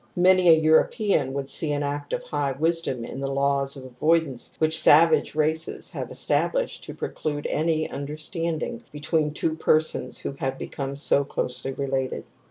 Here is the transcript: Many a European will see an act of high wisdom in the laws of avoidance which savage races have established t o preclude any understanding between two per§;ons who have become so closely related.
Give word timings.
Many 0.15 0.49
a 0.49 0.59
European 0.59 1.31
will 1.31 1.45
see 1.45 1.71
an 1.73 1.83
act 1.83 2.11
of 2.11 2.23
high 2.23 2.53
wisdom 2.53 3.05
in 3.05 3.19
the 3.21 3.31
laws 3.31 3.75
of 3.77 3.85
avoidance 3.85 4.55
which 4.57 4.79
savage 4.79 5.35
races 5.35 5.91
have 5.91 6.09
established 6.09 6.85
t 6.85 6.91
o 6.91 6.95
preclude 6.95 7.45
any 7.47 7.87
understanding 7.87 8.81
between 8.91 9.31
two 9.31 9.55
per§;ons 9.55 10.17
who 10.17 10.31
have 10.39 10.57
become 10.57 10.95
so 10.95 11.23
closely 11.23 11.73
related. 11.73 12.23